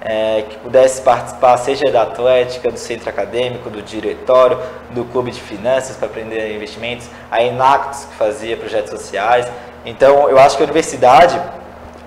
é, 0.00 0.44
que 0.48 0.56
pudesse 0.58 1.02
participar, 1.02 1.56
seja 1.56 1.90
da 1.90 2.02
atlética, 2.02 2.70
do 2.70 2.78
centro 2.78 3.08
acadêmico, 3.08 3.68
do 3.68 3.82
diretório, 3.82 4.58
do 4.90 5.04
clube 5.06 5.32
de 5.32 5.40
finanças 5.40 5.96
para 5.96 6.06
aprender 6.06 6.54
investimentos, 6.54 7.08
a 7.28 7.42
Inactus, 7.42 8.04
que 8.04 8.14
fazia 8.14 8.56
projetos 8.56 8.90
sociais. 8.90 9.50
Então, 9.84 10.28
eu 10.28 10.38
acho 10.38 10.56
que 10.56 10.62
a 10.62 10.66
universidade, 10.66 11.40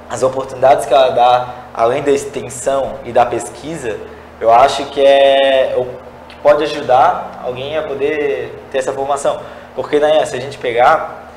as 0.09 0.23
oportunidades 0.23 0.85
que 0.85 0.93
ela 0.93 1.09
dá, 1.09 1.55
além 1.73 2.01
da 2.01 2.11
extensão 2.11 2.99
e 3.03 3.11
da 3.11 3.25
pesquisa, 3.25 3.97
eu 4.39 4.49
acho 4.49 4.85
que 4.85 5.05
é 5.05 5.75
que 6.29 6.35
pode 6.37 6.63
ajudar 6.63 7.41
alguém 7.43 7.77
a 7.77 7.81
poder 7.81 8.57
ter 8.71 8.77
essa 8.77 8.93
formação. 8.93 9.41
Porque 9.75 9.99
né, 9.99 10.23
se 10.25 10.35
a 10.35 10.39
gente 10.39 10.57
pegar 10.57 11.29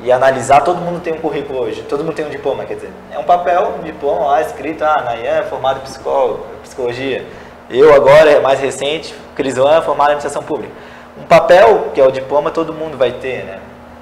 e 0.00 0.12
analisar, 0.12 0.62
todo 0.62 0.80
mundo 0.80 1.00
tem 1.00 1.12
um 1.14 1.18
currículo 1.18 1.60
hoje, 1.60 1.82
todo 1.82 2.04
mundo 2.04 2.14
tem 2.14 2.24
um 2.24 2.30
diploma, 2.30 2.64
quer 2.64 2.74
dizer, 2.74 2.90
é 3.10 3.18
um 3.18 3.24
papel, 3.24 3.74
um 3.80 3.82
diploma 3.82 4.26
lá 4.26 4.40
escrito, 4.40 4.84
ah, 4.84 5.02
Nayan 5.04 5.40
é 5.40 5.42
formado 5.42 5.78
em 5.78 5.82
psicólogo, 5.82 6.46
psicologia. 6.62 7.26
Eu 7.68 7.92
agora, 7.92 8.30
é 8.30 8.40
mais 8.40 8.60
recente, 8.60 9.14
Crislã, 9.34 9.82
formado 9.82 10.10
em 10.10 10.12
administração 10.12 10.42
pública. 10.42 10.72
Um 11.20 11.24
papel, 11.24 11.90
que 11.92 12.00
é 12.00 12.06
o 12.06 12.10
diploma, 12.10 12.50
todo 12.50 12.72
mundo 12.72 12.96
vai 12.96 13.12
ter, 13.12 13.44
né? 13.44 13.58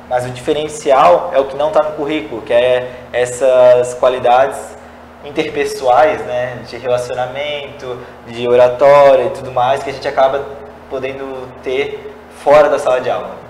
Mas 0.09 0.25
o 0.25 0.31
diferencial 0.31 1.33
é 1.35 1.41
o 1.41 1.47
que 1.47 1.57
não 1.57 1.69
está 1.69 1.83
no 1.83 1.93
currículo, 1.93 2.43
que 2.43 2.53
é 2.53 2.91
essas 3.13 3.95
qualidades 3.95 4.77
interpessoais, 5.25 6.21
né, 6.21 6.59
de 6.69 6.77
relacionamento, 6.77 7.99
de 8.29 8.49
oratória 8.49 9.25
e 9.25 9.31
tudo 9.31 9.51
mais, 9.51 9.83
que 9.83 9.91
a 9.91 9.93
gente 9.93 10.07
acaba 10.07 10.45
podendo 10.89 11.49
ter 11.63 12.15
fora 12.39 12.69
da 12.69 12.79
sala 12.79 13.01
de 13.01 13.11
aula. 13.11 13.46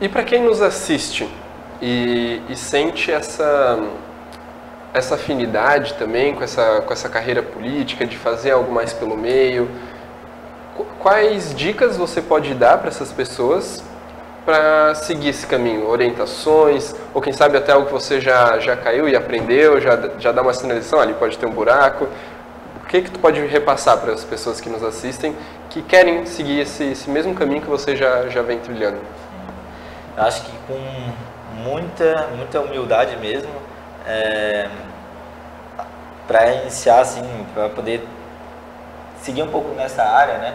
E 0.00 0.08
para 0.08 0.22
quem 0.22 0.42
nos 0.42 0.62
assiste 0.62 1.28
e, 1.82 2.40
e, 2.48 2.56
sente 2.56 3.12
essa, 3.12 3.78
essa 4.94 5.14
afinidade 5.16 5.92
também 5.94 6.34
com 6.34 6.42
essa, 6.42 6.80
com 6.80 6.90
essa 6.90 7.06
carreira 7.06 7.42
política, 7.42 8.06
de 8.06 8.16
fazer 8.16 8.52
algo 8.52 8.72
mais 8.72 8.94
pelo 8.94 9.14
meio, 9.14 9.68
quais 11.00 11.54
dicas 11.54 11.98
você 11.98 12.22
pode 12.22 12.54
dar 12.54 12.78
para 12.78 12.88
essas 12.88 13.12
pessoas 13.12 13.84
para 14.42 14.94
seguir 14.94 15.28
esse 15.28 15.46
caminho? 15.46 15.86
Orientações, 15.86 16.94
ou 17.12 17.20
quem 17.20 17.34
sabe 17.34 17.58
até 17.58 17.72
algo 17.72 17.84
que 17.84 17.92
você 17.92 18.22
já, 18.22 18.58
já 18.58 18.74
caiu 18.78 19.06
e 19.06 19.14
aprendeu, 19.14 19.78
já, 19.82 20.12
já 20.18 20.32
dá 20.32 20.40
uma 20.40 20.54
sinalização, 20.54 20.98
ali 20.98 21.12
pode 21.12 21.36
ter 21.36 21.44
um 21.44 21.52
buraco. 21.52 22.08
O 22.82 22.86
que, 22.86 23.02
que 23.02 23.10
tu 23.10 23.20
pode 23.20 23.38
repassar 23.44 23.98
para 23.98 24.14
as 24.14 24.24
pessoas 24.24 24.62
que 24.62 24.70
nos 24.70 24.82
assistem 24.82 25.36
que 25.68 25.82
querem 25.82 26.24
seguir 26.24 26.60
esse, 26.60 26.84
esse 26.84 27.10
mesmo 27.10 27.34
caminho 27.34 27.60
que 27.60 27.68
você 27.68 27.94
já, 27.94 28.28
já 28.28 28.40
vem 28.40 28.58
trilhando? 28.58 28.98
Acho 30.16 30.42
que 30.42 30.52
com 30.66 30.78
muita, 31.62 32.28
muita 32.36 32.60
humildade 32.60 33.16
mesmo, 33.16 33.52
é, 34.06 34.68
para 36.26 36.52
iniciar 36.54 37.00
assim, 37.00 37.22
para 37.54 37.68
poder 37.68 38.06
seguir 39.20 39.42
um 39.42 39.48
pouco 39.48 39.74
nessa 39.74 40.02
área, 40.02 40.38
né? 40.38 40.54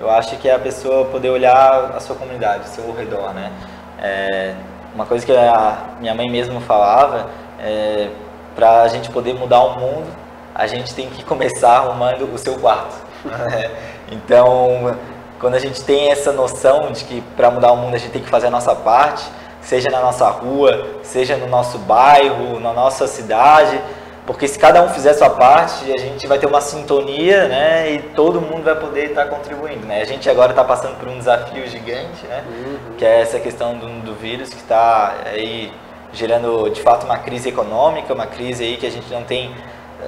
Eu 0.00 0.10
acho 0.10 0.36
que 0.36 0.48
é 0.48 0.54
a 0.54 0.58
pessoa 0.58 1.06
poder 1.06 1.30
olhar 1.30 1.92
a 1.96 2.00
sua 2.00 2.16
comunidade, 2.16 2.64
o 2.64 2.68
seu 2.68 2.94
redor, 2.94 3.32
né? 3.32 3.50
É, 3.98 4.54
uma 4.94 5.06
coisa 5.06 5.24
que 5.24 5.32
a 5.32 5.96
minha 6.00 6.14
mãe 6.14 6.28
mesmo 6.30 6.60
falava, 6.60 7.30
é, 7.60 8.10
para 8.54 8.82
a 8.82 8.88
gente 8.88 9.10
poder 9.10 9.34
mudar 9.34 9.60
o 9.60 9.78
mundo, 9.78 10.06
a 10.54 10.66
gente 10.66 10.94
tem 10.94 11.08
que 11.10 11.22
começar 11.22 11.76
arrumando 11.76 12.32
o 12.32 12.38
seu 12.38 12.58
quarto. 12.58 12.94
Né? 13.24 13.70
então, 14.10 14.96
quando 15.40 15.54
a 15.54 15.58
gente 15.58 15.82
tem 15.82 16.10
essa 16.10 16.32
noção 16.32 16.92
de 16.92 17.04
que 17.04 17.20
para 17.36 17.50
mudar 17.50 17.72
o 17.72 17.76
mundo 17.76 17.94
a 17.94 17.98
gente 17.98 18.10
tem 18.10 18.22
que 18.22 18.28
fazer 18.28 18.46
a 18.46 18.50
nossa 18.50 18.74
parte, 18.74 19.24
seja 19.60 19.90
na 19.90 20.00
nossa 20.00 20.28
rua, 20.28 20.86
seja 21.02 21.36
no 21.36 21.46
nosso 21.46 21.78
bairro, 21.78 22.60
na 22.60 22.72
nossa 22.72 23.06
cidade, 23.06 23.80
porque 24.26 24.48
se 24.48 24.58
cada 24.58 24.82
um 24.82 24.88
fizer 24.88 25.10
a 25.10 25.14
sua 25.14 25.30
parte, 25.30 25.92
a 25.92 25.98
gente 25.98 26.26
vai 26.26 26.38
ter 26.38 26.46
uma 26.46 26.60
sintonia, 26.60 27.46
né, 27.46 27.92
e 27.92 27.98
todo 28.14 28.40
mundo 28.40 28.64
vai 28.64 28.74
poder 28.74 29.10
estar 29.10 29.26
contribuindo, 29.26 29.86
né. 29.86 30.02
A 30.02 30.04
gente 30.04 30.28
agora 30.28 30.50
está 30.50 30.64
passando 30.64 30.96
por 30.98 31.08
um 31.08 31.18
desafio 31.18 31.66
gigante, 31.68 32.26
né, 32.26 32.44
uhum. 32.46 32.96
que 32.96 33.04
é 33.04 33.20
essa 33.20 33.38
questão 33.38 33.76
do, 33.76 33.88
do 34.02 34.14
vírus 34.14 34.50
que 34.50 34.56
está 34.56 35.14
aí 35.26 35.72
gerando 36.12 36.68
de 36.70 36.80
fato 36.80 37.04
uma 37.04 37.18
crise 37.18 37.48
econômica, 37.48 38.12
uma 38.12 38.26
crise 38.26 38.64
aí 38.64 38.76
que 38.76 38.86
a 38.86 38.90
gente 38.90 39.12
não 39.12 39.22
tem, 39.22 39.54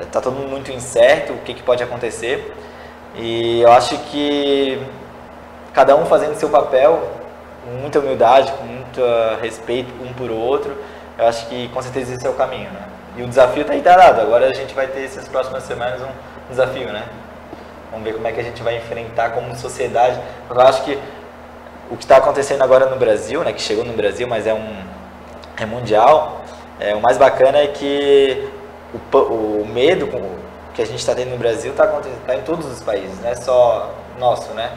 está 0.01 0.21
todo 0.21 0.35
mundo 0.35 0.49
muito 0.49 0.73
incerto 0.73 1.33
o 1.33 1.39
que, 1.39 1.55
que 1.55 1.63
pode 1.63 1.83
acontecer. 1.83 2.53
E 3.15 3.61
eu 3.61 3.73
acho 3.73 3.97
que 4.11 4.81
cada 5.73 5.97
um 5.97 6.07
fazendo 6.07 6.35
seu 6.37 6.49
papel, 6.49 7.03
com 7.65 7.71
muita 7.81 7.99
humildade, 7.99 8.53
com 8.53 8.65
muito 8.65 9.01
respeito 9.41 9.93
um 10.03 10.13
por 10.13 10.31
outro, 10.31 10.77
eu 11.19 11.27
acho 11.27 11.47
que 11.49 11.69
com 11.69 11.83
certeza 11.83 12.15
esse 12.15 12.27
é 12.27 12.31
o 12.31 12.35
caminho, 12.35 12.71
né? 12.71 12.83
E 13.17 13.23
o 13.23 13.27
desafio 13.27 13.63
está 13.63 13.97
dado. 13.97 14.21
agora 14.21 14.47
a 14.47 14.55
gente 14.55 14.75
vai 14.75 14.87
ter 14.87 15.05
essas 15.05 15.29
próximas 15.29 15.65
semanas 15.65 16.01
um 16.01 16.51
desafio, 16.51 16.93
né? 16.93 17.05
Vamos 17.91 18.05
ver 18.05 18.15
como 18.15 18.27
é 18.29 18.33
que 18.33 18.41
a 18.41 18.45
gente 18.45 18.63
vai 18.63 18.77
enfrentar 18.77 19.31
como 19.31 19.55
sociedade. 19.57 20.21
Eu 20.49 20.61
acho 20.61 20.85
que 20.85 20.99
o 21.91 21.97
que 21.97 22.05
está 22.05 22.19
acontecendo 22.19 22.63
agora 22.63 22.87
no 22.87 22.97
Brasil, 22.97 23.43
né, 23.43 23.53
que 23.53 23.63
chegou 23.63 23.85
no 23.85 23.95
Brasil, 23.95 24.29
mas 24.29 24.47
é 24.47 24.55
um 24.55 24.77
é 25.57 25.67
mundial, 25.67 26.43
é, 26.79 26.95
o 26.95 27.01
mais 27.01 27.19
bacana 27.19 27.59
é 27.59 27.67
que 27.67 28.49
o, 29.13 29.19
o 29.19 29.67
medo 29.67 30.09
que 30.73 30.81
a 30.81 30.87
gente 30.87 31.01
está 31.01 31.15
tendo 31.15 31.31
no 31.31 31.37
Brasil 31.37 31.73
está 31.73 31.87
tá 31.87 32.37
em 32.37 32.43
todos 32.43 32.67
os 32.67 32.81
países, 32.81 33.21
não 33.21 33.29
é 33.29 33.35
só 33.35 33.93
nosso, 34.19 34.53
né? 34.53 34.71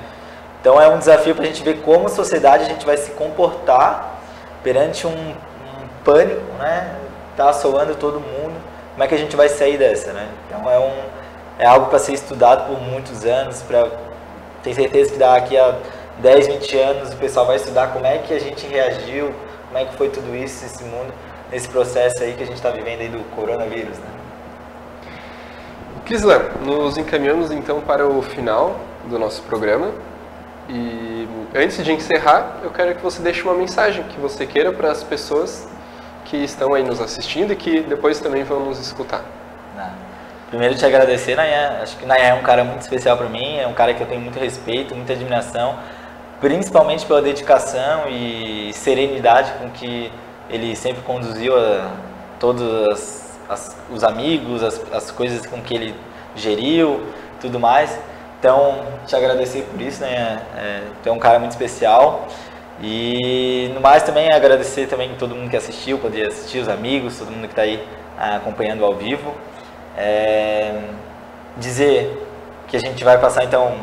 Então 0.62 0.80
é 0.80 0.88
um 0.88 1.00
desafio 1.00 1.34
para 1.34 1.44
a 1.44 1.48
gente 1.48 1.63
ver 1.63 1.82
como 1.82 2.08
sociedade 2.08 2.65
a 2.65 2.68
gente 2.68 2.86
vai 2.86 2.96
se 2.96 3.12
comportar 3.12 4.22
perante 4.63 5.08
um, 5.08 5.10
um 5.10 5.88
pânico, 6.06 6.41
né? 6.60 6.96
Tá 7.36 7.50
assolando 7.50 7.96
todo 7.96 8.20
mundo. 8.20 8.53
Como 8.91 9.03
é 9.03 9.08
que 9.08 9.15
a 9.15 9.18
gente 9.18 9.36
vai 9.36 9.50
sair 9.50 9.77
dessa, 9.77 10.13
né? 10.13 10.30
Então 10.48 10.70
é 10.70 10.77
um 10.77 11.22
é 11.62 11.65
algo 11.65 11.88
para 11.88 12.00
ser 12.00 12.13
estudado 12.13 12.68
por 12.68 12.82
muitos 12.82 13.24
anos, 13.24 13.62
para 13.62 13.88
ter 14.63 14.74
certeza 14.74 15.12
que 15.12 15.20
daqui 15.20 15.58
a 15.58 15.75
10, 16.20 16.48
20 16.48 16.77
anos 16.80 17.13
o 17.13 17.18
pessoal 17.18 17.46
vai 17.46 17.56
estudar 17.56 17.94
como 17.94 18.06
é 18.06 18.18
que 18.18 18.34
a 18.34 18.39
gente 18.39 18.65
reagiu, 18.65 19.32
como 19.68 19.77
é 19.77 19.86
que 19.86 19.96
foi 19.96 20.10
tudo 20.10 20.36
isso, 20.36 20.65
esse 20.65 20.84
mundo, 20.84 21.13
nesse 21.51 21.68
processo 21.70 22.24
aí 22.24 22.34
que 22.34 22.41
a 22.41 22.46
gente 22.48 22.56
está 22.56 22.72
vivendo 22.72 23.01
aí 23.01 23.10
do 23.10 23.24
coronavírus, 23.36 23.98
né? 24.00 24.06
Kislan, 26.06 26.50
nos 26.62 26.98
encaminhamos 26.98 27.51
então 27.51 27.80
para 27.80 28.08
o 28.08 28.22
final 28.22 28.77
do 29.06 29.20
nosso 29.20 29.44
programa. 29.44 29.91
E 30.74 31.28
antes 31.54 31.84
de 31.84 31.92
encerrar, 31.92 32.60
eu 32.63 32.72
quero 32.72 32.96
que 32.96 33.01
você 33.04 33.22
deixe 33.22 33.44
uma 33.44 33.54
mensagem 33.54 34.04
que 34.06 34.18
você 34.18 34.46
queira 34.46 34.72
para 34.72 34.90
as 34.90 35.04
pessoas 35.04 35.68
que 36.24 36.38
estão 36.38 36.74
aí 36.74 36.82
nos 36.82 37.01
assistindo 37.01 37.51
e 37.51 37.58
que 37.58 37.82
depois 37.82 38.22
também 38.22 38.44
vão 38.44 38.62
nos 38.62 38.80
escutar. 38.80 39.22
Primeiro 40.48 40.75
te 40.75 40.86
agradecer, 40.86 41.36
Nayan. 41.36 41.80
Acho 41.82 41.98
que 41.98 42.06
Nayan 42.06 42.28
é 42.28 42.34
um 42.34 42.42
cara 42.42 42.63
muito 42.63 42.82
especial 42.82 43.18
para 43.18 43.28
mim, 43.28 43.58
é 43.58 43.68
um 43.68 43.74
cara 43.74 43.94
que 43.94 44.01
eu 44.01 44.08
tenho 44.08 44.22
muito 44.22 44.40
respeito, 44.40 44.96
muita 44.96 45.12
admiração, 45.12 45.78
principalmente 46.40 47.06
pela 47.06 47.22
dedicação 47.22 48.10
e 48.10 48.72
serenidade 48.74 49.51
com 49.60 49.70
que 49.72 50.12
ele 50.50 50.75
sempre 50.75 51.01
conduziu 51.04 51.58
a 51.58 51.92
todos 52.40 52.62
as, 52.90 53.40
as, 53.50 53.78
os 53.90 54.04
amigos, 54.04 54.63
as, 54.63 54.82
as 54.94 55.12
coisas 55.12 55.46
com 55.46 55.62
que 55.62 55.74
ele 55.74 55.96
geriu, 56.36 57.01
tudo 57.42 57.60
mais. 57.60 57.98
Então, 58.41 58.88
te 59.05 59.15
agradecer 59.15 59.62
por 59.71 59.79
isso, 59.79 60.01
né? 60.01 60.41
É, 60.57 60.81
tu 61.03 61.10
é 61.10 61.12
um 61.12 61.19
cara 61.19 61.38
muito 61.38 61.51
especial. 61.51 62.27
E 62.81 63.69
no 63.75 63.79
mais 63.79 64.01
também 64.01 64.33
agradecer 64.33 64.88
também 64.88 65.13
todo 65.13 65.36
mundo 65.36 65.48
que 65.48 65.55
assistiu, 65.55 66.00
poder 66.00 66.27
assistir, 66.29 66.57
os 66.57 66.67
amigos, 66.67 67.19
todo 67.19 67.29
mundo 67.29 67.43
que 67.43 67.51
está 67.51 67.62
aí 67.62 67.88
ah, 68.17 68.38
acompanhando 68.38 68.83
ao 68.83 68.95
vivo. 68.95 69.31
É, 69.95 70.74
dizer 71.55 72.27
que 72.67 72.75
a 72.75 72.79
gente 72.79 73.03
vai 73.03 73.19
passar 73.19 73.43
então 73.43 73.75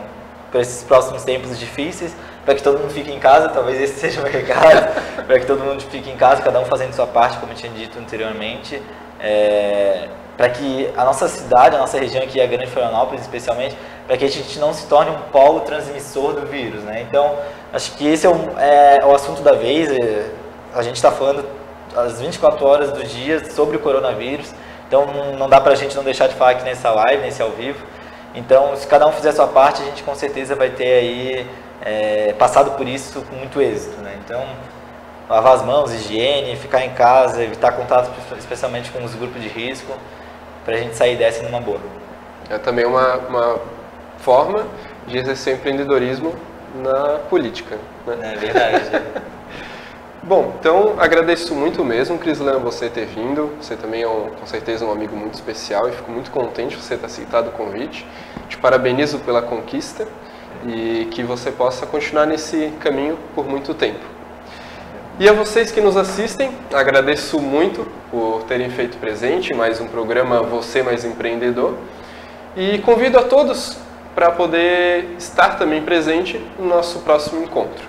para 0.51 0.61
esses 0.61 0.83
próximos 0.83 1.23
tempos 1.23 1.57
difíceis, 1.57 2.17
para 2.45 2.57
que 2.57 2.63
todo 2.63 2.81
mundo 2.81 2.91
fique 2.91 3.13
em 3.13 3.21
casa, 3.21 3.51
talvez 3.51 3.81
esse 3.81 3.95
seja 4.01 4.19
o 4.19 4.25
meu 4.25 4.33
recado, 4.33 5.25
para 5.25 5.39
que 5.39 5.47
todo 5.47 5.63
mundo 5.63 5.81
fique 5.83 6.11
em 6.11 6.17
casa, 6.17 6.43
cada 6.43 6.59
um 6.59 6.65
fazendo 6.65 6.93
sua 6.93 7.07
parte, 7.07 7.39
como 7.39 7.53
eu 7.53 7.57
tinha 7.57 7.71
dito 7.71 7.97
anteriormente, 7.97 8.83
é, 9.21 10.09
para 10.39 10.49
que 10.51 10.89
a 10.97 11.05
nossa 11.05 11.27
cidade, 11.27 11.75
a 11.75 11.81
nossa 11.81 11.99
região 11.99 12.23
aqui, 12.23 12.41
a 12.41 12.47
Grande 12.47 12.69
Florianópolis 12.69 13.23
especialmente, 13.23 13.77
para 14.07 14.17
que 14.17 14.25
a 14.25 14.29
gente 14.29 14.57
não 14.61 14.73
se 14.73 14.87
torne 14.87 15.11
um 15.11 15.19
polo 15.33 15.61
transmissor 15.63 16.33
do 16.33 16.47
vírus, 16.47 16.85
né? 16.85 17.05
Então, 17.09 17.35
acho 17.73 17.97
que 17.97 18.07
esse 18.07 18.25
é 18.25 18.31
o, 18.31 18.37
é, 18.57 18.99
é 19.03 19.05
o 19.05 19.13
assunto 19.13 19.43
da 19.43 19.55
vez, 19.55 19.91
é, 19.91 20.31
a 20.73 20.83
gente 20.83 20.95
está 20.95 21.11
falando 21.11 21.45
as 21.97 22.21
24 22.21 22.65
horas 22.65 22.93
do 22.93 23.03
dia 23.03 23.51
sobre 23.51 23.79
o 23.79 23.81
coronavírus, 23.81 24.55
então 24.87 25.07
não 25.37 25.49
dá 25.49 25.61
para 25.61 25.73
a 25.73 25.77
gente 25.77 25.97
não 25.97 26.05
deixar 26.05 26.29
de 26.29 26.37
falar 26.37 26.53
aqui 26.53 26.65
nessa 26.65 26.89
live, 26.93 27.21
nesse 27.21 27.43
ao 27.43 27.51
vivo. 27.51 27.85
Então, 28.33 28.77
se 28.77 28.87
cada 28.87 29.09
um 29.09 29.13
fizer 29.13 29.31
a 29.31 29.33
sua 29.33 29.49
parte, 29.49 29.83
a 29.83 29.87
gente 29.87 30.05
com 30.05 30.15
certeza 30.15 30.55
vai 30.55 30.71
ter 30.71 30.85
aí 30.85 31.47
é, 31.83 32.33
passado 32.35 32.77
por 32.77 32.87
isso 32.87 33.23
com 33.23 33.35
muito 33.35 33.61
êxito. 33.61 34.01
Né? 34.01 34.17
Então, 34.25 34.47
lavar 35.29 35.55
as 35.55 35.63
mãos, 35.63 35.93
higiene, 35.93 36.55
ficar 36.55 36.85
em 36.85 36.91
casa, 36.91 37.43
evitar 37.43 37.73
contato 37.73 38.09
especialmente 38.39 38.93
com 38.93 39.03
os 39.03 39.17
grupos 39.17 39.43
de 39.43 39.49
risco, 39.49 39.93
para 40.69 40.77
a 40.77 40.81
gente 40.81 40.97
sair 40.97 41.17
dessa 41.17 41.43
numa 41.43 41.63
boa. 41.63 41.81
É 42.51 42.59
também 42.59 42.85
uma, 42.85 43.17
uma 43.17 43.59
forma 44.19 44.67
de 45.07 45.17
exercer 45.17 45.55
empreendedorismo 45.55 46.35
na 46.75 47.21
política. 47.31 47.79
Né? 48.07 48.35
É 48.35 48.37
verdade. 48.37 48.85
Bom, 50.23 50.53
então 50.61 50.97
agradeço 50.99 51.55
muito 51.55 51.83
mesmo, 51.83 52.19
Crislan, 52.19 52.59
você 52.59 52.91
ter 52.91 53.07
vindo. 53.07 53.51
Você 53.59 53.77
também 53.77 54.03
é 54.03 54.09
um, 54.09 54.29
com 54.29 54.45
certeza 54.45 54.85
um 54.85 54.93
amigo 54.93 55.17
muito 55.17 55.33
especial 55.33 55.89
e 55.89 55.93
fico 55.93 56.11
muito 56.11 56.31
contente 56.31 56.77
de 56.77 56.83
você 56.83 56.99
ter 56.99 57.07
aceitado 57.07 57.49
o 57.49 57.53
convite. 57.53 58.07
Te 58.47 58.59
parabenizo 58.59 59.21
pela 59.21 59.41
conquista 59.41 60.07
e 60.67 61.09
que 61.11 61.23
você 61.23 61.51
possa 61.51 61.87
continuar 61.87 62.27
nesse 62.27 62.75
caminho 62.79 63.19
por 63.35 63.47
muito 63.49 63.73
tempo. 63.73 64.18
E 65.21 65.29
a 65.29 65.33
vocês 65.33 65.73
que 65.73 65.81
nos 65.81 65.97
assistem, 65.97 66.53
agradeço 66.73 67.41
muito 67.41 67.85
por 68.09 68.45
terem 68.45 68.71
feito 68.71 68.99
presente 68.99 69.53
mais 69.53 69.81
um 69.81 69.89
programa 69.89 70.45
Você 70.45 70.81
Mais 70.81 71.05
Empreendedor 71.05 71.75
e 72.57 72.79
convido 72.79 73.19
a 73.19 73.25
todos 73.25 73.77
para 74.15 74.31
poder 74.31 75.17
estar 75.19 75.59
também 75.59 75.83
presente 75.83 76.41
no 76.57 76.69
nosso 76.69 77.01
próximo 77.01 77.43
encontro. 77.43 77.85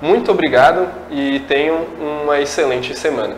Muito 0.00 0.30
obrigado 0.30 0.88
e 1.10 1.40
tenham 1.40 1.84
uma 2.00 2.40
excelente 2.40 2.94
semana. 2.96 3.36